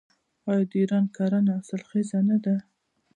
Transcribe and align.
آیا 0.49 0.63
د 0.69 0.71
ایران 0.81 1.05
کرنه 1.15 1.51
حاصلخیزه 1.57 2.19
نه 2.29 2.37
ده؟ 2.43 2.55